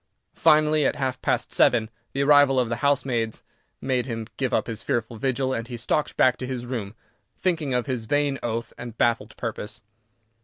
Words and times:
Finally, 0.33 0.83
at 0.83 0.95
half 0.95 1.21
past 1.21 1.53
seven, 1.53 1.87
the 2.11 2.23
arrival 2.23 2.59
of 2.59 2.69
the 2.69 2.77
housemaids 2.77 3.43
made 3.79 4.07
him 4.07 4.25
give 4.35 4.51
up 4.51 4.65
his 4.65 4.81
fearful 4.81 5.15
vigil, 5.15 5.53
and 5.53 5.67
he 5.67 5.77
stalked 5.77 6.17
back 6.17 6.37
to 6.37 6.47
his 6.47 6.65
room, 6.65 6.95
thinking 7.39 7.71
of 7.71 7.85
his 7.85 8.05
vain 8.05 8.39
oath 8.41 8.73
and 8.79 8.97
baffled 8.97 9.37
purpose. 9.37 9.83